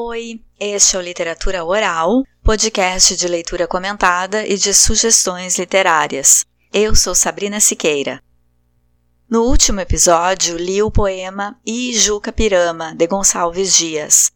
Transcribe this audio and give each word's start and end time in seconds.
Oi, 0.00 0.40
este 0.60 0.94
é 0.94 0.98
o 1.00 1.02
Literatura 1.02 1.64
Oral, 1.64 2.22
podcast 2.44 3.16
de 3.16 3.26
leitura 3.26 3.66
comentada 3.66 4.46
e 4.46 4.56
de 4.56 4.72
sugestões 4.72 5.58
literárias. 5.58 6.44
Eu 6.72 6.94
sou 6.94 7.16
Sabrina 7.16 7.58
Siqueira. 7.58 8.22
No 9.28 9.42
último 9.42 9.80
episódio, 9.80 10.56
li 10.56 10.80
o 10.80 10.88
poema 10.88 11.58
Ijuca 11.66 12.30
Pirama, 12.30 12.94
de 12.94 13.08
Gonçalves 13.08 13.74
Dias. 13.74 14.30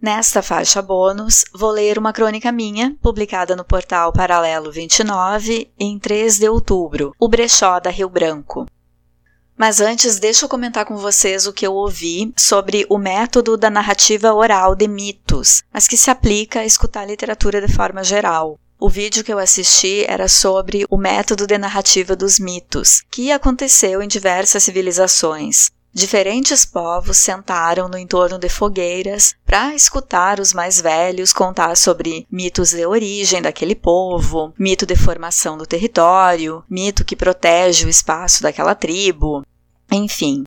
Nesta 0.00 0.40
faixa 0.40 0.80
bônus, 0.80 1.44
vou 1.54 1.72
ler 1.72 1.98
uma 1.98 2.14
crônica 2.14 2.50
minha, 2.50 2.96
publicada 3.02 3.54
no 3.54 3.66
portal 3.66 4.14
Paralelo 4.14 4.72
29, 4.72 5.70
em 5.78 5.98
3 5.98 6.38
de 6.38 6.48
outubro, 6.48 7.12
O 7.20 7.28
Brechó 7.28 7.78
da 7.80 7.90
Rio 7.90 8.08
Branco. 8.08 8.66
Mas 9.56 9.80
antes, 9.80 10.18
deixa 10.18 10.44
eu 10.44 10.48
comentar 10.48 10.84
com 10.84 10.96
vocês 10.98 11.46
o 11.46 11.52
que 11.52 11.66
eu 11.66 11.72
ouvi 11.72 12.32
sobre 12.36 12.84
o 12.90 12.98
método 12.98 13.56
da 13.56 13.70
narrativa 13.70 14.34
oral 14.34 14.74
de 14.74 14.86
mitos, 14.86 15.62
mas 15.72 15.88
que 15.88 15.96
se 15.96 16.10
aplica 16.10 16.60
a 16.60 16.66
escutar 16.66 17.06
literatura 17.06 17.66
de 17.66 17.72
forma 17.72 18.04
geral. 18.04 18.58
O 18.78 18.90
vídeo 18.90 19.24
que 19.24 19.32
eu 19.32 19.38
assisti 19.38 20.04
era 20.06 20.28
sobre 20.28 20.84
o 20.90 20.98
método 20.98 21.46
de 21.46 21.56
narrativa 21.56 22.14
dos 22.14 22.38
mitos, 22.38 23.02
que 23.10 23.32
aconteceu 23.32 24.02
em 24.02 24.08
diversas 24.08 24.62
civilizações. 24.62 25.70
Diferentes 25.96 26.66
povos 26.66 27.16
sentaram 27.16 27.88
no 27.88 27.96
entorno 27.96 28.38
de 28.38 28.50
fogueiras 28.50 29.34
para 29.46 29.74
escutar 29.74 30.38
os 30.38 30.52
mais 30.52 30.78
velhos 30.78 31.32
contar 31.32 31.74
sobre 31.74 32.26
mitos 32.30 32.72
de 32.72 32.84
origem 32.84 33.40
daquele 33.40 33.74
povo, 33.74 34.52
mito 34.58 34.84
de 34.84 34.94
formação 34.94 35.56
do 35.56 35.64
território, 35.64 36.62
mito 36.68 37.02
que 37.02 37.16
protege 37.16 37.86
o 37.86 37.88
espaço 37.88 38.42
daquela 38.42 38.74
tribo, 38.74 39.42
enfim. 39.90 40.44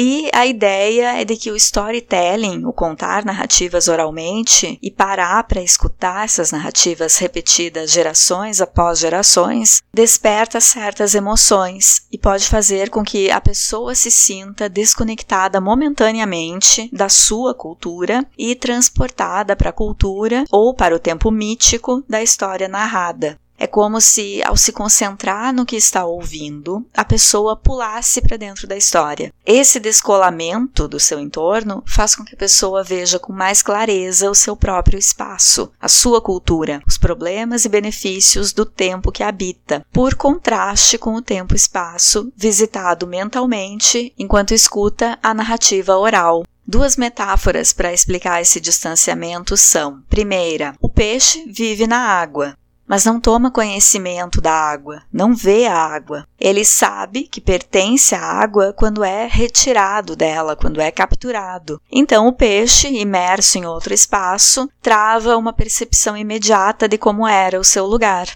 E 0.00 0.30
a 0.32 0.46
ideia 0.46 1.20
é 1.20 1.24
de 1.24 1.36
que 1.36 1.50
o 1.50 1.56
storytelling, 1.56 2.64
o 2.64 2.72
contar 2.72 3.24
narrativas 3.24 3.88
oralmente 3.88 4.78
e 4.80 4.92
parar 4.92 5.42
para 5.42 5.60
escutar 5.60 6.24
essas 6.24 6.52
narrativas 6.52 7.16
repetidas 7.16 7.90
gerações 7.90 8.60
após 8.60 9.00
gerações, 9.00 9.82
desperta 9.92 10.60
certas 10.60 11.16
emoções 11.16 12.06
e 12.12 12.16
pode 12.16 12.46
fazer 12.46 12.90
com 12.90 13.02
que 13.02 13.28
a 13.28 13.40
pessoa 13.40 13.92
se 13.92 14.08
sinta 14.08 14.68
desconectada 14.68 15.60
momentaneamente 15.60 16.88
da 16.92 17.08
sua 17.08 17.52
cultura 17.52 18.24
e 18.38 18.54
transportada 18.54 19.56
para 19.56 19.70
a 19.70 19.72
cultura 19.72 20.44
ou 20.48 20.76
para 20.76 20.94
o 20.94 21.00
tempo 21.00 21.28
mítico 21.28 22.04
da 22.08 22.22
história 22.22 22.68
narrada. 22.68 23.36
É 23.58 23.66
como 23.66 24.00
se, 24.00 24.40
ao 24.44 24.56
se 24.56 24.70
concentrar 24.70 25.52
no 25.52 25.66
que 25.66 25.74
está 25.74 26.04
ouvindo, 26.04 26.86
a 26.96 27.04
pessoa 27.04 27.56
pulasse 27.56 28.22
para 28.22 28.36
dentro 28.36 28.68
da 28.68 28.76
história. 28.76 29.32
Esse 29.44 29.80
descolamento 29.80 30.86
do 30.86 31.00
seu 31.00 31.18
entorno 31.18 31.82
faz 31.84 32.14
com 32.14 32.24
que 32.24 32.36
a 32.36 32.38
pessoa 32.38 32.84
veja 32.84 33.18
com 33.18 33.32
mais 33.32 33.60
clareza 33.60 34.30
o 34.30 34.34
seu 34.34 34.56
próprio 34.56 34.96
espaço, 34.96 35.72
a 35.80 35.88
sua 35.88 36.20
cultura, 36.20 36.80
os 36.86 36.96
problemas 36.96 37.64
e 37.64 37.68
benefícios 37.68 38.52
do 38.52 38.64
tempo 38.64 39.10
que 39.10 39.24
habita, 39.24 39.84
por 39.92 40.14
contraste 40.14 40.96
com 40.96 41.14
o 41.14 41.22
tempo-espaço 41.22 42.32
visitado 42.36 43.08
mentalmente 43.08 44.12
enquanto 44.16 44.54
escuta 44.54 45.18
a 45.20 45.34
narrativa 45.34 45.96
oral. 45.96 46.44
Duas 46.64 46.96
metáforas 46.96 47.72
para 47.72 47.94
explicar 47.94 48.42
esse 48.42 48.60
distanciamento 48.60 49.56
são: 49.56 50.02
primeira, 50.08 50.74
o 50.80 50.88
peixe 50.88 51.44
vive 51.50 51.86
na 51.86 51.98
água, 51.98 52.54
mas 52.88 53.04
não 53.04 53.20
toma 53.20 53.50
conhecimento 53.50 54.40
da 54.40 54.52
água, 54.52 55.02
não 55.12 55.34
vê 55.34 55.66
a 55.66 55.76
água. 55.76 56.26
Ele 56.40 56.64
sabe 56.64 57.24
que 57.24 57.40
pertence 57.40 58.14
à 58.14 58.22
água 58.22 58.72
quando 58.72 59.04
é 59.04 59.28
retirado 59.30 60.16
dela, 60.16 60.56
quando 60.56 60.80
é 60.80 60.90
capturado. 60.90 61.80
Então 61.92 62.26
o 62.26 62.32
peixe, 62.32 62.88
imerso 62.88 63.58
em 63.58 63.66
outro 63.66 63.92
espaço, 63.92 64.68
trava 64.80 65.36
uma 65.36 65.52
percepção 65.52 66.16
imediata 66.16 66.88
de 66.88 66.96
como 66.96 67.28
era 67.28 67.60
o 67.60 67.64
seu 67.64 67.84
lugar. 67.84 68.28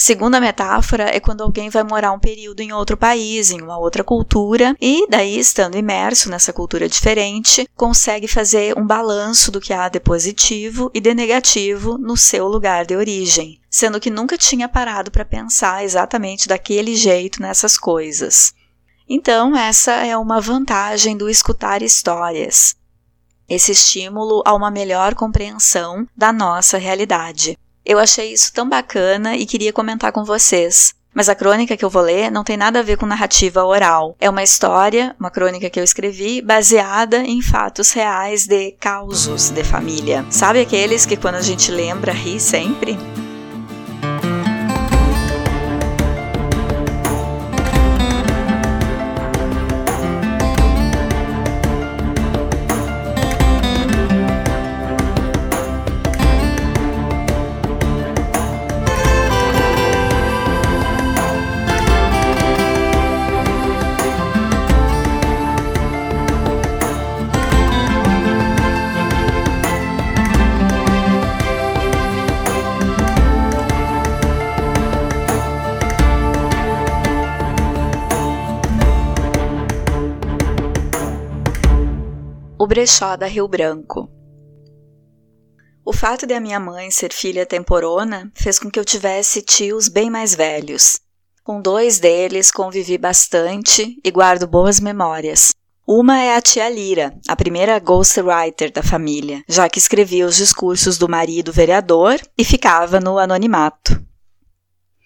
Segunda 0.00 0.40
metáfora 0.40 1.10
é 1.12 1.18
quando 1.18 1.42
alguém 1.42 1.68
vai 1.70 1.82
morar 1.82 2.12
um 2.12 2.20
período 2.20 2.60
em 2.60 2.72
outro 2.72 2.96
país, 2.96 3.50
em 3.50 3.60
uma 3.60 3.76
outra 3.76 4.04
cultura, 4.04 4.76
e 4.80 5.08
daí, 5.10 5.36
estando 5.36 5.76
imerso 5.76 6.30
nessa 6.30 6.52
cultura 6.52 6.88
diferente, 6.88 7.68
consegue 7.74 8.28
fazer 8.28 8.78
um 8.78 8.86
balanço 8.86 9.50
do 9.50 9.60
que 9.60 9.72
há 9.72 9.88
de 9.88 9.98
positivo 9.98 10.88
e 10.94 11.00
de 11.00 11.12
negativo 11.14 11.98
no 11.98 12.16
seu 12.16 12.46
lugar 12.46 12.86
de 12.86 12.94
origem, 12.94 13.57
sendo 13.70 14.00
que 14.00 14.10
nunca 14.10 14.38
tinha 14.38 14.68
parado 14.68 15.10
para 15.10 15.24
pensar 15.24 15.84
exatamente 15.84 16.48
daquele 16.48 16.94
jeito 16.94 17.40
nessas 17.42 17.76
coisas. 17.76 18.52
Então, 19.08 19.56
essa 19.56 19.92
é 19.92 20.16
uma 20.16 20.40
vantagem 20.40 21.16
do 21.16 21.28
escutar 21.30 21.82
histórias. 21.82 22.76
Esse 23.48 23.72
estímulo 23.72 24.42
a 24.44 24.54
uma 24.54 24.70
melhor 24.70 25.14
compreensão 25.14 26.06
da 26.14 26.32
nossa 26.32 26.76
realidade. 26.76 27.58
Eu 27.84 27.98
achei 27.98 28.32
isso 28.34 28.52
tão 28.52 28.68
bacana 28.68 29.34
e 29.36 29.46
queria 29.46 29.72
comentar 29.72 30.12
com 30.12 30.24
vocês. 30.24 30.94
Mas 31.14 31.30
a 31.30 31.34
crônica 31.34 31.76
que 31.76 31.84
eu 31.84 31.88
vou 31.88 32.02
ler 32.02 32.30
não 32.30 32.44
tem 32.44 32.56
nada 32.56 32.80
a 32.80 32.82
ver 32.82 32.98
com 32.98 33.06
narrativa 33.06 33.64
oral. 33.64 34.14
É 34.20 34.28
uma 34.28 34.42
história, 34.42 35.16
uma 35.18 35.30
crônica 35.30 35.70
que 35.70 35.80
eu 35.80 35.84
escrevi, 35.84 36.42
baseada 36.42 37.18
em 37.18 37.40
fatos 37.40 37.90
reais 37.90 38.46
de 38.46 38.72
causos 38.72 39.48
de 39.48 39.64
família. 39.64 40.24
Sabe 40.30 40.60
aqueles 40.60 41.06
que 41.06 41.16
quando 41.16 41.36
a 41.36 41.42
gente 41.42 41.70
lembra 41.70 42.12
ri 42.12 42.38
sempre? 42.38 42.96
O 82.60 82.66
brechó 82.66 83.14
da 83.16 83.26
Rio 83.26 83.46
Branco. 83.46 84.10
O 85.84 85.92
fato 85.92 86.26
de 86.26 86.34
a 86.34 86.40
minha 86.40 86.58
mãe 86.58 86.90
ser 86.90 87.12
filha 87.12 87.46
temporona 87.46 88.32
fez 88.34 88.58
com 88.58 88.68
que 88.68 88.80
eu 88.80 88.84
tivesse 88.84 89.42
tios 89.42 89.88
bem 89.88 90.10
mais 90.10 90.34
velhos. 90.34 90.98
Com 91.44 91.62
dois 91.62 92.00
deles 92.00 92.50
convivi 92.50 92.98
bastante 92.98 93.96
e 94.04 94.10
guardo 94.10 94.44
boas 94.44 94.80
memórias. 94.80 95.50
Uma 95.86 96.20
é 96.20 96.34
a 96.36 96.42
tia 96.42 96.68
Lira, 96.68 97.16
a 97.28 97.36
primeira 97.36 97.78
ghostwriter 97.78 98.72
da 98.72 98.82
família, 98.82 99.44
já 99.48 99.68
que 99.68 99.78
escrevia 99.78 100.26
os 100.26 100.36
discursos 100.36 100.98
do 100.98 101.08
marido 101.08 101.52
vereador 101.52 102.20
e 102.36 102.44
ficava 102.44 102.98
no 102.98 103.18
anonimato. 103.18 103.97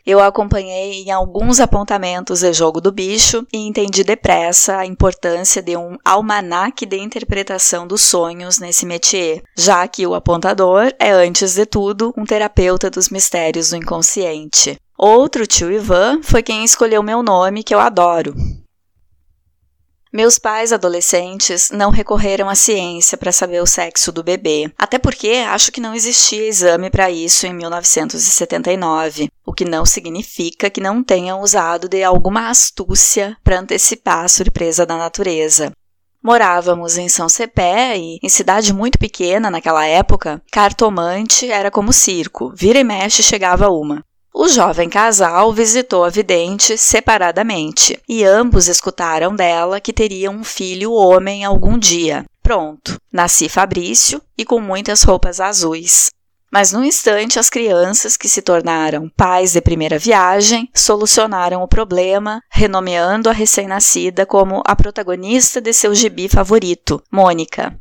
Eu 0.04 0.20
acompanhei 0.20 1.04
em 1.04 1.12
alguns 1.12 1.60
apontamentos 1.60 2.40
de 2.40 2.52
jogo 2.52 2.80
do 2.80 2.90
bicho 2.90 3.46
e 3.52 3.58
entendi 3.58 4.02
depressa 4.02 4.78
a 4.78 4.86
importância 4.86 5.62
de 5.62 5.76
um 5.76 5.96
almanaque 6.04 6.84
de 6.84 6.98
interpretação 6.98 7.86
dos 7.86 8.00
sonhos 8.00 8.58
nesse 8.58 8.84
métier, 8.84 9.42
já 9.56 9.86
que 9.86 10.04
o 10.04 10.14
apontador 10.14 10.92
é, 10.98 11.12
antes 11.12 11.54
de 11.54 11.64
tudo, 11.64 12.12
um 12.16 12.24
terapeuta 12.24 12.90
dos 12.90 13.10
mistérios 13.10 13.70
do 13.70 13.76
inconsciente. 13.76 14.76
Outro 14.98 15.46
tio 15.46 15.70
Ivan 15.70 16.20
foi 16.22 16.42
quem 16.42 16.64
escolheu 16.64 17.02
meu 17.02 17.22
nome, 17.22 17.62
que 17.62 17.74
eu 17.74 17.78
adoro, 17.78 18.34
meus 20.12 20.38
pais 20.38 20.72
adolescentes 20.72 21.70
não 21.70 21.90
recorreram 21.90 22.48
à 22.48 22.54
ciência 22.54 23.16
para 23.16 23.32
saber 23.32 23.62
o 23.62 23.66
sexo 23.66 24.12
do 24.12 24.22
bebê, 24.22 24.70
até 24.76 24.98
porque 24.98 25.42
acho 25.48 25.72
que 25.72 25.80
não 25.80 25.94
existia 25.94 26.46
exame 26.46 26.90
para 26.90 27.10
isso 27.10 27.46
em 27.46 27.54
1979, 27.54 29.30
o 29.46 29.52
que 29.54 29.64
não 29.64 29.86
significa 29.86 30.68
que 30.68 30.80
não 30.80 31.02
tenham 31.02 31.40
usado 31.40 31.88
de 31.88 32.02
alguma 32.02 32.50
astúcia 32.50 33.36
para 33.42 33.60
antecipar 33.60 34.24
a 34.24 34.28
surpresa 34.28 34.84
da 34.84 34.98
natureza. 34.98 35.72
Morávamos 36.22 36.96
em 36.98 37.08
São 37.08 37.28
Cepé 37.28 37.98
e, 37.98 38.18
em 38.22 38.28
cidade 38.28 38.72
muito 38.72 38.98
pequena 38.98 39.50
naquela 39.50 39.84
época, 39.86 40.40
cartomante 40.52 41.50
era 41.50 41.70
como 41.70 41.92
circo, 41.92 42.52
vira 42.54 42.78
e 42.78 42.84
mexe 42.84 43.22
chegava 43.22 43.70
uma. 43.70 44.04
O 44.42 44.48
jovem 44.48 44.88
casal 44.88 45.52
visitou 45.52 46.02
a 46.02 46.08
vidente 46.08 46.76
separadamente 46.76 47.96
e 48.08 48.24
ambos 48.24 48.66
escutaram 48.66 49.36
dela 49.36 49.80
que 49.80 49.92
teria 49.92 50.32
um 50.32 50.42
filho 50.42 50.90
homem 50.94 51.44
algum 51.44 51.78
dia. 51.78 52.24
Pronto, 52.42 53.00
nasci 53.12 53.48
Fabrício 53.48 54.20
e 54.36 54.44
com 54.44 54.58
muitas 54.58 55.04
roupas 55.04 55.38
azuis. 55.38 56.10
Mas 56.50 56.72
no 56.72 56.84
instante, 56.84 57.38
as 57.38 57.48
crianças 57.48 58.16
que 58.16 58.28
se 58.28 58.42
tornaram 58.42 59.08
pais 59.16 59.52
de 59.52 59.60
primeira 59.60 59.96
viagem 59.96 60.68
solucionaram 60.74 61.62
o 61.62 61.68
problema, 61.68 62.42
renomeando 62.50 63.30
a 63.30 63.32
recém-nascida 63.32 64.26
como 64.26 64.60
a 64.66 64.74
protagonista 64.74 65.60
de 65.60 65.72
seu 65.72 65.94
gibi 65.94 66.28
favorito, 66.28 67.00
Mônica. 67.12 67.80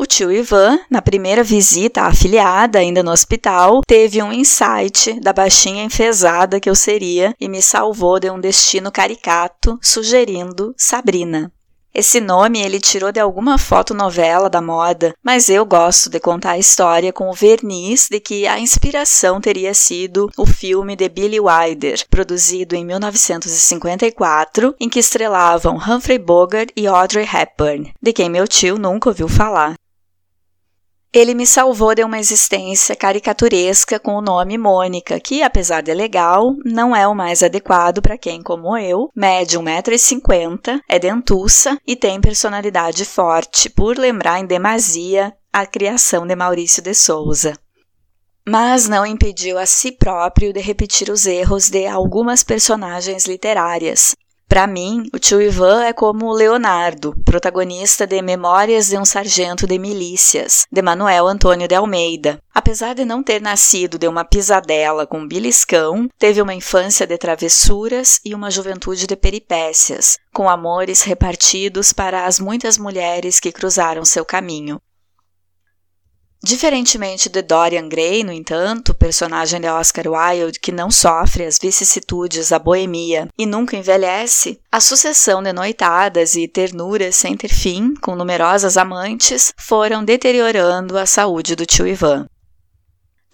O 0.00 0.06
tio 0.06 0.30
Ivan, 0.30 0.78
na 0.88 1.02
primeira 1.02 1.42
visita 1.42 2.02
à 2.02 2.06
afiliada, 2.06 2.78
ainda 2.78 3.02
no 3.02 3.10
hospital, 3.10 3.80
teve 3.84 4.22
um 4.22 4.32
insight 4.32 5.18
da 5.18 5.32
baixinha 5.32 5.82
enfesada 5.82 6.60
que 6.60 6.70
eu 6.70 6.74
seria 6.76 7.34
e 7.40 7.48
me 7.48 7.60
salvou 7.60 8.20
de 8.20 8.30
um 8.30 8.38
destino 8.38 8.92
caricato, 8.92 9.76
sugerindo 9.82 10.72
Sabrina. 10.76 11.52
Esse 11.92 12.20
nome 12.20 12.60
ele 12.60 12.78
tirou 12.78 13.10
de 13.10 13.18
alguma 13.18 13.58
fotonovela 13.58 14.48
da 14.48 14.62
moda, 14.62 15.16
mas 15.20 15.48
eu 15.48 15.66
gosto 15.66 16.08
de 16.08 16.20
contar 16.20 16.52
a 16.52 16.58
história 16.58 17.12
com 17.12 17.28
o 17.28 17.34
verniz 17.34 18.06
de 18.08 18.20
que 18.20 18.46
a 18.46 18.56
inspiração 18.56 19.40
teria 19.40 19.74
sido 19.74 20.30
o 20.36 20.46
filme 20.46 20.94
de 20.94 21.08
Billy 21.08 21.40
Wilder, 21.40 22.06
produzido 22.08 22.76
em 22.76 22.84
1954, 22.84 24.76
em 24.78 24.88
que 24.88 25.00
estrelavam 25.00 25.76
Humphrey 25.76 26.18
Bogart 26.18 26.70
e 26.76 26.86
Audrey 26.86 27.26
Hepburn, 27.26 27.92
de 28.00 28.12
quem 28.12 28.30
meu 28.30 28.46
tio 28.46 28.78
nunca 28.78 29.08
ouviu 29.08 29.26
falar. 29.26 29.74
Ele 31.10 31.32
me 31.32 31.46
salvou 31.46 31.94
de 31.94 32.04
uma 32.04 32.18
existência 32.18 32.94
caricaturesca 32.94 33.98
com 33.98 34.12
o 34.12 34.20
nome 34.20 34.58
Mônica, 34.58 35.18
que, 35.18 35.42
apesar 35.42 35.80
de 35.80 35.94
legal, 35.94 36.54
não 36.66 36.94
é 36.94 37.08
o 37.08 37.14
mais 37.14 37.42
adequado 37.42 38.02
para 38.02 38.18
quem, 38.18 38.42
como 38.42 38.76
eu, 38.76 39.08
mede 39.16 39.58
1,50m, 39.58 40.80
é 40.86 40.98
dentuça 40.98 41.78
e 41.86 41.96
tem 41.96 42.20
personalidade 42.20 43.06
forte, 43.06 43.70
por 43.70 43.96
lembrar 43.96 44.38
em 44.38 44.46
demasia 44.46 45.34
a 45.50 45.64
criação 45.64 46.26
de 46.26 46.36
Maurício 46.36 46.82
de 46.82 46.92
Souza. 46.92 47.58
Mas 48.46 48.86
não 48.86 49.06
impediu 49.06 49.58
a 49.58 49.64
si 49.64 49.92
próprio 49.92 50.52
de 50.52 50.60
repetir 50.60 51.10
os 51.10 51.26
erros 51.26 51.70
de 51.70 51.86
algumas 51.86 52.44
personagens 52.44 53.26
literárias, 53.26 54.14
para 54.48 54.66
mim, 54.66 55.08
o 55.12 55.18
tio 55.18 55.42
Ivan 55.42 55.84
é 55.84 55.92
como 55.92 56.32
Leonardo, 56.32 57.14
protagonista 57.22 58.06
de 58.06 58.22
Memórias 58.22 58.88
de 58.88 58.96
um 58.96 59.04
Sargento 59.04 59.66
de 59.66 59.78
Milícias, 59.78 60.66
de 60.72 60.80
Manuel 60.80 61.26
Antônio 61.26 61.68
de 61.68 61.74
Almeida. 61.74 62.40
Apesar 62.54 62.94
de 62.94 63.04
não 63.04 63.22
ter 63.22 63.42
nascido 63.42 63.98
de 63.98 64.08
uma 64.08 64.24
pisadela 64.24 65.06
com 65.06 65.28
beliscão, 65.28 66.08
teve 66.18 66.40
uma 66.40 66.54
infância 66.54 67.06
de 67.06 67.18
travessuras 67.18 68.20
e 68.24 68.34
uma 68.34 68.50
juventude 68.50 69.06
de 69.06 69.16
peripécias, 69.16 70.18
com 70.32 70.48
amores 70.48 71.02
repartidos 71.02 71.92
para 71.92 72.24
as 72.24 72.40
muitas 72.40 72.78
mulheres 72.78 73.38
que 73.38 73.52
cruzaram 73.52 74.04
seu 74.04 74.24
caminho. 74.24 74.80
Diferentemente 76.42 77.28
de 77.28 77.42
Dorian 77.42 77.88
Gray, 77.88 78.22
no 78.22 78.32
entanto, 78.32 78.94
personagem 78.94 79.60
de 79.60 79.66
Oscar 79.66 80.06
Wilde 80.06 80.60
que 80.60 80.70
não 80.70 80.88
sofre 80.88 81.44
as 81.44 81.58
vicissitudes 81.58 82.50
da 82.50 82.60
boemia 82.60 83.28
e 83.36 83.44
nunca 83.44 83.76
envelhece, 83.76 84.60
a 84.70 84.80
sucessão 84.80 85.42
de 85.42 85.52
noitadas 85.52 86.36
e 86.36 86.46
ternuras 86.46 87.16
sem 87.16 87.36
ter 87.36 87.48
fim, 87.48 87.92
com 87.94 88.14
numerosas 88.14 88.76
amantes, 88.76 89.52
foram 89.58 90.04
deteriorando 90.04 90.96
a 90.96 91.06
saúde 91.06 91.56
do 91.56 91.66
tio 91.66 91.88
Ivan. 91.88 92.26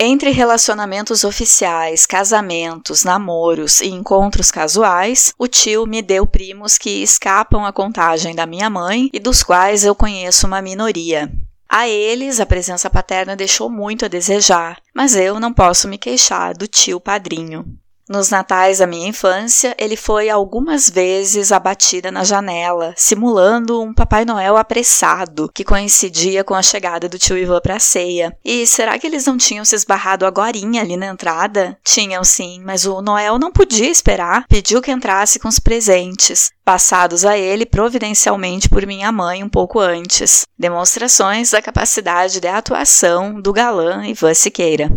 Entre 0.00 0.30
relacionamentos 0.30 1.24
oficiais, 1.24 2.06
casamentos, 2.06 3.04
namoros 3.04 3.80
e 3.80 3.88
encontros 3.88 4.50
casuais, 4.50 5.32
o 5.38 5.46
tio 5.46 5.86
me 5.86 6.02
deu 6.02 6.26
primos 6.26 6.78
que 6.78 7.02
escapam 7.02 7.64
à 7.64 7.72
contagem 7.72 8.34
da 8.34 8.46
minha 8.46 8.68
mãe 8.68 9.08
e 9.12 9.20
dos 9.20 9.42
quais 9.42 9.84
eu 9.84 9.94
conheço 9.94 10.46
uma 10.46 10.60
minoria. 10.60 11.30
A 11.76 11.88
eles, 11.88 12.38
a 12.38 12.46
presença 12.46 12.88
paterna 12.88 13.34
deixou 13.34 13.68
muito 13.68 14.04
a 14.04 14.08
desejar, 14.08 14.80
mas 14.94 15.16
eu 15.16 15.40
não 15.40 15.52
posso 15.52 15.88
me 15.88 15.98
queixar 15.98 16.56
do 16.56 16.68
tio 16.68 17.00
padrinho. 17.00 17.64
Nos 18.06 18.28
natais 18.28 18.78
da 18.78 18.86
minha 18.86 19.08
infância, 19.08 19.74
ele 19.78 19.96
foi 19.96 20.28
algumas 20.28 20.90
vezes 20.90 21.50
abatida 21.50 22.10
na 22.10 22.22
janela, 22.22 22.92
simulando 22.96 23.80
um 23.80 23.94
Papai 23.94 24.26
Noel 24.26 24.58
apressado, 24.58 25.50
que 25.54 25.64
coincidia 25.64 26.44
com 26.44 26.54
a 26.54 26.62
chegada 26.62 27.08
do 27.08 27.18
tio 27.18 27.38
Ivan 27.38 27.60
para 27.62 27.76
a 27.76 27.80
ceia. 27.80 28.36
E 28.44 28.66
será 28.66 28.98
que 28.98 29.06
eles 29.06 29.24
não 29.24 29.38
tinham 29.38 29.64
se 29.64 29.74
esbarrado 29.74 30.26
agorinha 30.26 30.82
ali 30.82 30.98
na 30.98 31.06
entrada? 31.06 31.78
Tinham 31.82 32.22
sim, 32.22 32.60
mas 32.62 32.84
o 32.84 33.00
Noel 33.00 33.38
não 33.38 33.50
podia 33.50 33.88
esperar, 33.88 34.44
pediu 34.48 34.82
que 34.82 34.92
entrasse 34.92 35.38
com 35.38 35.48
os 35.48 35.58
presentes, 35.58 36.50
passados 36.62 37.24
a 37.24 37.38
ele 37.38 37.64
providencialmente 37.64 38.68
por 38.68 38.86
minha 38.86 39.10
mãe 39.10 39.42
um 39.42 39.48
pouco 39.48 39.80
antes. 39.80 40.42
Demonstrações 40.58 41.52
da 41.52 41.62
capacidade 41.62 42.38
de 42.38 42.48
atuação 42.48 43.40
do 43.40 43.50
galã 43.50 44.06
Ivan 44.06 44.34
Siqueira. 44.34 44.90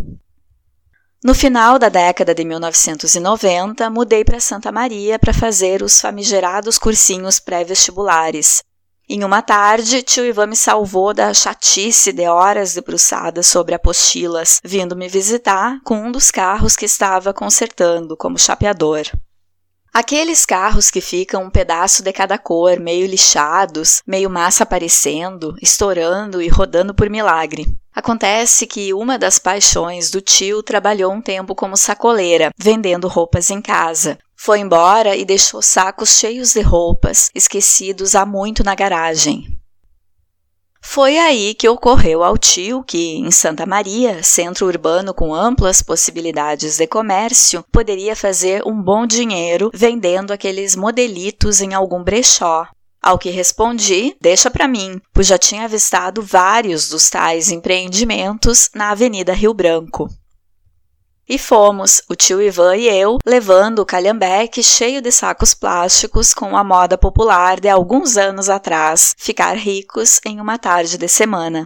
No 1.27 1.35
final 1.35 1.77
da 1.77 1.89
década 1.89 2.33
de 2.33 2.45
1990, 2.45 3.89
mudei 3.89 4.23
para 4.23 4.39
Santa 4.39 4.71
Maria 4.71 5.19
para 5.19 5.33
fazer 5.33 5.83
os 5.83 5.99
famigerados 5.99 6.77
cursinhos 6.77 7.37
pré-vestibulares. 7.37 8.63
Em 9.09 9.25
uma 9.25 9.41
tarde, 9.41 10.03
tio 10.03 10.25
Ivan 10.25 10.47
me 10.47 10.55
salvou 10.55 11.13
da 11.13 11.33
chatice 11.33 12.13
de 12.13 12.25
horas 12.29 12.75
debruçadas 12.75 13.45
sobre 13.45 13.75
apostilas, 13.75 14.61
vindo 14.63 14.95
me 14.95 15.09
visitar 15.09 15.81
com 15.83 15.97
um 15.97 16.13
dos 16.13 16.31
carros 16.31 16.77
que 16.77 16.85
estava 16.85 17.33
consertando 17.33 18.15
como 18.15 18.39
chapeador. 18.39 19.03
Aqueles 19.93 20.45
carros 20.45 20.89
que 20.89 21.01
ficam 21.01 21.43
um 21.43 21.49
pedaço 21.49 22.03
de 22.03 22.13
cada 22.13 22.37
cor, 22.37 22.79
meio 22.79 23.05
lixados, 23.05 24.01
meio 24.07 24.29
massa 24.29 24.63
aparecendo, 24.63 25.57
estourando 25.61 26.41
e 26.41 26.47
rodando 26.47 26.95
por 26.95 27.09
milagre. 27.09 27.65
Acontece 27.97 28.67
que 28.67 28.93
uma 28.93 29.17
das 29.17 29.39
paixões 29.39 30.11
do 30.11 30.21
tio 30.21 30.61
trabalhou 30.61 31.11
um 31.11 31.19
tempo 31.19 31.55
como 31.55 31.75
sacoleira, 31.75 32.51
vendendo 32.55 33.07
roupas 33.07 33.49
em 33.49 33.59
casa. 33.59 34.19
Foi 34.35 34.59
embora 34.59 35.15
e 35.15 35.25
deixou 35.25 35.63
sacos 35.63 36.09
cheios 36.09 36.53
de 36.53 36.61
roupas, 36.61 37.31
esquecidos 37.33 38.13
há 38.13 38.23
muito 38.23 38.63
na 38.63 38.75
garagem. 38.75 39.47
Foi 40.79 41.17
aí 41.17 41.55
que 41.55 41.67
ocorreu 41.67 42.23
ao 42.23 42.37
tio 42.37 42.83
que, 42.83 43.15
em 43.15 43.31
Santa 43.31 43.65
Maria, 43.65 44.21
centro 44.21 44.67
urbano 44.67 45.11
com 45.11 45.33
amplas 45.33 45.81
possibilidades 45.81 46.77
de 46.77 46.85
comércio, 46.85 47.65
poderia 47.71 48.15
fazer 48.15 48.61
um 48.63 48.79
bom 48.79 49.07
dinheiro 49.07 49.71
vendendo 49.73 50.29
aqueles 50.29 50.75
modelitos 50.75 51.61
em 51.61 51.73
algum 51.73 52.03
brechó, 52.03 52.67
ao 53.07 53.17
que 53.17 53.29
respondi: 53.29 54.17
deixa 54.19 54.51
para 54.51 54.67
mim, 54.67 55.01
pois 55.13 55.27
já 55.27 55.37
tinha 55.37 55.63
avistado 55.63 56.21
vários 56.21 56.89
dos 56.89 57.09
tais 57.09 57.49
empreendimentos 57.49 58.69
na 58.75 58.89
Avenida 58.89 59.31
Rio 59.31 59.53
Branco. 59.53 60.09
E 61.29 61.37
fomos, 61.37 62.01
o 62.09 62.15
tio 62.15 62.41
Ivan 62.41 62.75
e 62.75 62.87
eu, 62.87 63.17
levando 63.25 63.79
o 63.79 63.85
calhambeque 63.85 64.61
cheio 64.61 65.01
de 65.01 65.11
sacos 65.11 65.53
plásticos 65.53 66.33
com 66.33 66.55
a 66.57 66.63
moda 66.63 66.97
popular 66.97 67.61
de 67.61 67.69
alguns 67.69 68.17
anos 68.17 68.49
atrás, 68.49 69.15
ficar 69.17 69.55
ricos 69.55 70.19
em 70.25 70.41
uma 70.41 70.57
tarde 70.57 70.97
de 70.97 71.07
semana. 71.07 71.65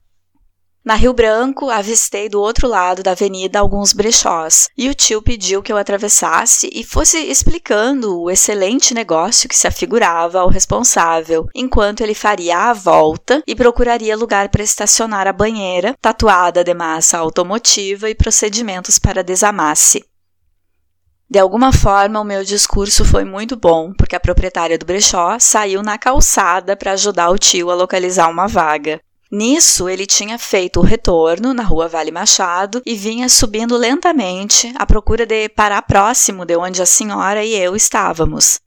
Na 0.83 0.95
Rio 0.95 1.13
Branco, 1.13 1.69
avistei 1.69 2.27
do 2.27 2.41
outro 2.41 2.67
lado 2.67 3.03
da 3.03 3.11
avenida 3.11 3.59
alguns 3.59 3.93
brechós, 3.93 4.67
e 4.75 4.89
o 4.89 4.95
tio 4.95 5.21
pediu 5.21 5.61
que 5.61 5.71
eu 5.71 5.77
atravessasse 5.77 6.71
e 6.73 6.83
fosse 6.83 7.19
explicando 7.19 8.19
o 8.19 8.31
excelente 8.31 8.91
negócio 8.91 9.47
que 9.47 9.55
se 9.55 9.67
afigurava 9.67 10.39
ao 10.39 10.49
responsável, 10.49 11.47
enquanto 11.53 12.01
ele 12.01 12.15
faria 12.15 12.57
a 12.57 12.73
volta 12.73 13.43
e 13.45 13.55
procuraria 13.55 14.17
lugar 14.17 14.49
para 14.49 14.63
estacionar 14.63 15.27
a 15.27 15.33
banheira, 15.33 15.95
tatuada 16.01 16.63
de 16.63 16.73
massa 16.73 17.19
automotiva 17.19 18.09
e 18.09 18.15
procedimentos 18.15 18.97
para 18.97 19.23
desamasse. 19.23 20.03
De 21.29 21.37
alguma 21.37 21.71
forma, 21.71 22.19
o 22.19 22.25
meu 22.25 22.43
discurso 22.43 23.05
foi 23.05 23.23
muito 23.23 23.55
bom, 23.55 23.93
porque 23.93 24.15
a 24.15 24.19
proprietária 24.19 24.79
do 24.79 24.85
brechó 24.85 25.37
saiu 25.39 25.83
na 25.83 25.99
calçada 25.99 26.75
para 26.75 26.93
ajudar 26.93 27.29
o 27.29 27.37
tio 27.37 27.69
a 27.69 27.75
localizar 27.75 28.27
uma 28.29 28.47
vaga. 28.47 28.99
Nisso, 29.31 29.87
ele 29.87 30.05
tinha 30.05 30.37
feito 30.37 30.81
o 30.81 30.83
retorno 30.83 31.53
na 31.53 31.63
rua 31.63 31.87
Vale 31.87 32.11
Machado 32.11 32.81
e 32.85 32.95
vinha 32.95 33.29
subindo 33.29 33.77
lentamente 33.77 34.73
à 34.75 34.85
procura 34.85 35.25
de 35.25 35.47
parar 35.47 35.83
próximo 35.83 36.45
de 36.45 36.57
onde 36.57 36.81
a 36.81 36.85
senhora 36.85 37.41
e 37.41 37.55
eu 37.55 37.73
estávamos. 37.73 38.59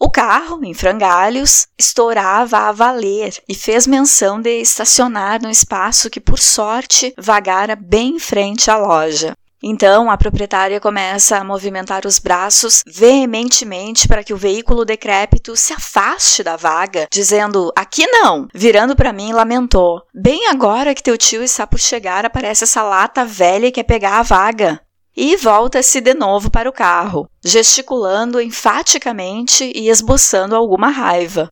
O 0.00 0.10
carro, 0.10 0.64
em 0.64 0.72
frangalhos, 0.72 1.66
estourava 1.76 2.56
a 2.56 2.72
valer 2.72 3.34
e 3.46 3.54
fez 3.54 3.86
menção 3.86 4.40
de 4.40 4.62
estacionar 4.62 5.42
no 5.42 5.50
espaço 5.50 6.08
que, 6.08 6.20
por 6.20 6.38
sorte, 6.38 7.12
vagara 7.18 7.76
bem 7.76 8.16
em 8.16 8.18
frente 8.18 8.70
à 8.70 8.78
loja. 8.78 9.34
Então, 9.62 10.08
a 10.08 10.16
proprietária 10.16 10.80
começa 10.80 11.36
a 11.36 11.44
movimentar 11.44 12.06
os 12.06 12.18
braços 12.18 12.82
veementemente 12.86 14.06
para 14.06 14.22
que 14.22 14.32
o 14.32 14.36
veículo 14.36 14.84
decrépito 14.84 15.56
se 15.56 15.72
afaste 15.72 16.44
da 16.44 16.56
vaga, 16.56 17.08
dizendo: 17.12 17.72
Aqui 17.74 18.06
não! 18.06 18.46
Virando 18.54 18.94
para 18.94 19.12
mim, 19.12 19.32
lamentou: 19.32 20.02
Bem 20.14 20.46
agora 20.48 20.94
que 20.94 21.02
teu 21.02 21.18
tio 21.18 21.42
está 21.42 21.66
por 21.66 21.80
chegar, 21.80 22.24
aparece 22.24 22.64
essa 22.64 22.82
lata 22.82 23.24
velha 23.24 23.66
e 23.66 23.72
quer 23.72 23.84
pegar 23.84 24.18
a 24.18 24.22
vaga. 24.22 24.80
E 25.16 25.36
volta-se 25.36 26.00
de 26.00 26.14
novo 26.14 26.48
para 26.48 26.70
o 26.70 26.72
carro, 26.72 27.28
gesticulando 27.44 28.40
enfaticamente 28.40 29.72
e 29.74 29.88
esboçando 29.88 30.54
alguma 30.54 30.90
raiva. 30.90 31.50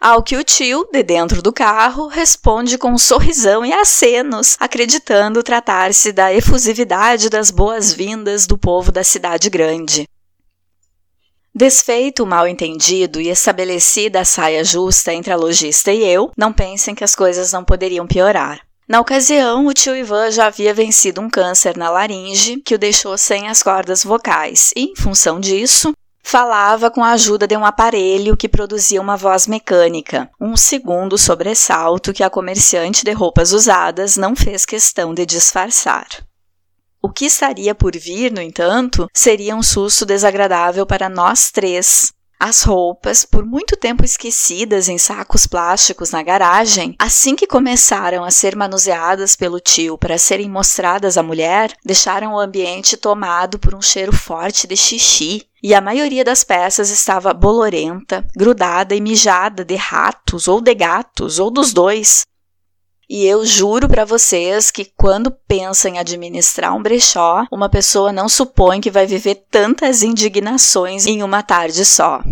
Ao 0.00 0.22
que 0.22 0.34
o 0.34 0.42
tio, 0.42 0.88
de 0.90 1.02
dentro 1.02 1.42
do 1.42 1.52
carro, 1.52 2.06
responde 2.06 2.78
com 2.78 2.90
um 2.90 2.96
sorrisão 2.96 3.66
e 3.66 3.70
acenos, 3.70 4.56
acreditando 4.58 5.42
tratar-se 5.42 6.10
da 6.10 6.32
efusividade 6.32 7.28
das 7.28 7.50
boas-vindas 7.50 8.46
do 8.46 8.56
povo 8.56 8.90
da 8.90 9.04
cidade 9.04 9.50
grande. 9.50 10.08
Desfeito 11.54 12.22
o 12.22 12.26
mal 12.26 12.48
entendido 12.48 13.20
e 13.20 13.28
estabelecida 13.28 14.20
a 14.20 14.24
saia 14.24 14.64
justa 14.64 15.12
entre 15.12 15.34
a 15.34 15.36
lojista 15.36 15.92
e 15.92 16.02
eu, 16.02 16.30
não 16.34 16.50
pensem 16.50 16.94
que 16.94 17.04
as 17.04 17.14
coisas 17.14 17.52
não 17.52 17.62
poderiam 17.62 18.06
piorar. 18.06 18.60
Na 18.88 19.00
ocasião, 19.00 19.66
o 19.66 19.74
tio 19.74 19.94
Ivan 19.94 20.30
já 20.30 20.46
havia 20.46 20.72
vencido 20.72 21.20
um 21.20 21.28
câncer 21.28 21.76
na 21.76 21.90
laringe 21.90 22.56
que 22.64 22.74
o 22.74 22.78
deixou 22.78 23.18
sem 23.18 23.48
as 23.48 23.62
cordas 23.62 24.02
vocais 24.02 24.72
e, 24.74 24.92
em 24.92 24.96
função 24.96 25.38
disso, 25.38 25.92
falava 26.22 26.90
com 26.90 27.02
a 27.02 27.10
ajuda 27.10 27.46
de 27.46 27.56
um 27.56 27.64
aparelho 27.64 28.36
que 28.36 28.48
produzia 28.48 29.00
uma 29.00 29.16
voz 29.16 29.46
mecânica, 29.46 30.30
um 30.40 30.56
segundo 30.56 31.18
sobressalto 31.18 32.12
que 32.12 32.22
a 32.22 32.30
comerciante 32.30 33.04
de 33.04 33.12
roupas 33.12 33.52
usadas 33.52 34.16
não 34.16 34.36
fez 34.36 34.64
questão 34.64 35.12
de 35.14 35.26
disfarçar. 35.26 36.06
O 37.02 37.10
que 37.10 37.24
estaria 37.24 37.74
por 37.74 37.96
vir, 37.96 38.30
no 38.30 38.42
entanto, 38.42 39.08
seria 39.14 39.56
um 39.56 39.62
susto 39.62 40.04
desagradável 40.04 40.84
para 40.84 41.08
nós 41.08 41.50
três. 41.50 42.12
As 42.42 42.62
roupas, 42.62 43.22
por 43.22 43.44
muito 43.44 43.76
tempo 43.76 44.02
esquecidas 44.02 44.88
em 44.88 44.96
sacos 44.96 45.46
plásticos 45.46 46.10
na 46.10 46.22
garagem, 46.22 46.96
assim 46.98 47.36
que 47.36 47.46
começaram 47.46 48.24
a 48.24 48.30
ser 48.30 48.56
manuseadas 48.56 49.36
pelo 49.36 49.60
tio 49.60 49.98
para 49.98 50.16
serem 50.16 50.48
mostradas 50.48 51.18
à 51.18 51.22
mulher, 51.22 51.76
deixaram 51.84 52.32
o 52.32 52.38
ambiente 52.38 52.96
tomado 52.96 53.58
por 53.58 53.74
um 53.74 53.82
cheiro 53.82 54.10
forte 54.10 54.66
de 54.66 54.74
xixi, 54.74 55.46
e 55.62 55.74
a 55.74 55.82
maioria 55.82 56.24
das 56.24 56.42
peças 56.42 56.88
estava 56.88 57.34
bolorenta, 57.34 58.26
grudada 58.34 58.94
e 58.94 59.02
mijada 59.02 59.62
de 59.62 59.76
ratos 59.76 60.48
ou 60.48 60.62
de 60.62 60.74
gatos 60.74 61.38
ou 61.38 61.50
dos 61.50 61.74
dois. 61.74 62.24
E 63.12 63.26
eu 63.26 63.44
juro 63.44 63.88
para 63.88 64.04
vocês 64.04 64.70
que 64.70 64.84
quando 64.84 65.32
pensa 65.32 65.88
em 65.88 65.98
administrar 65.98 66.76
um 66.76 66.80
brechó, 66.80 67.44
uma 67.50 67.68
pessoa 67.68 68.12
não 68.12 68.28
supõe 68.28 68.80
que 68.80 68.88
vai 68.88 69.04
viver 69.04 69.46
tantas 69.50 70.04
indignações 70.04 71.06
em 71.06 71.20
uma 71.20 71.42
tarde 71.42 71.84
só. 71.84 72.22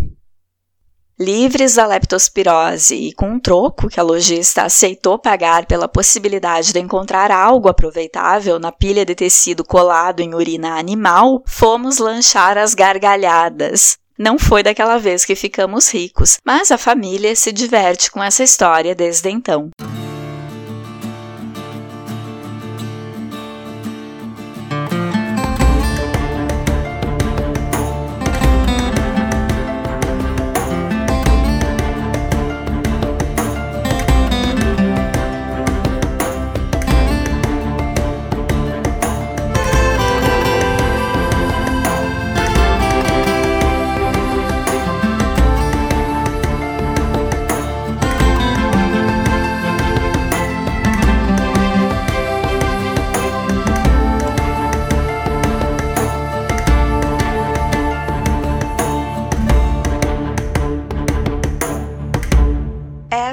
Livres 1.19 1.75
da 1.75 1.85
leptospirose 1.85 2.95
e 2.95 3.11
com 3.11 3.29
um 3.29 3.39
troco 3.41 3.89
que 3.89 3.99
a 3.99 4.03
lojista 4.03 4.63
aceitou 4.63 5.19
pagar 5.19 5.65
pela 5.65 5.89
possibilidade 5.89 6.71
de 6.71 6.79
encontrar 6.79 7.29
algo 7.29 7.67
aproveitável 7.67 8.57
na 8.57 8.71
pilha 8.71 9.05
de 9.05 9.13
tecido 9.13 9.65
colado 9.65 10.21
em 10.21 10.33
urina 10.33 10.79
animal, 10.79 11.43
fomos 11.45 11.97
lanchar 11.97 12.57
as 12.57 12.73
gargalhadas. 12.73 13.97
Não 14.17 14.39
foi 14.39 14.63
daquela 14.63 14.97
vez 14.97 15.25
que 15.25 15.35
ficamos 15.35 15.93
ricos, 15.93 16.37
mas 16.45 16.71
a 16.71 16.77
família 16.77 17.35
se 17.35 17.51
diverte 17.51 18.09
com 18.09 18.23
essa 18.23 18.43
história 18.43 18.95
desde 18.95 19.29
então. 19.29 19.69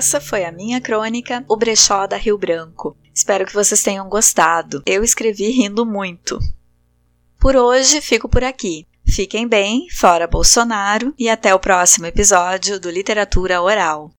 Essa 0.06 0.20
foi 0.20 0.44
a 0.44 0.52
minha 0.52 0.80
crônica, 0.80 1.44
O 1.48 1.56
Brechó 1.56 2.06
da 2.06 2.16
Rio 2.16 2.38
Branco. 2.38 2.96
Espero 3.12 3.44
que 3.44 3.52
vocês 3.52 3.82
tenham 3.82 4.08
gostado. 4.08 4.80
Eu 4.86 5.02
escrevi 5.02 5.50
rindo 5.50 5.84
muito. 5.84 6.38
Por 7.40 7.56
hoje, 7.56 8.00
fico 8.00 8.28
por 8.28 8.44
aqui. 8.44 8.86
Fiquem 9.04 9.48
bem, 9.48 9.88
fora 9.90 10.28
Bolsonaro, 10.28 11.12
e 11.18 11.28
até 11.28 11.52
o 11.52 11.58
próximo 11.58 12.06
episódio 12.06 12.78
do 12.78 12.88
Literatura 12.88 13.60
Oral. 13.60 14.12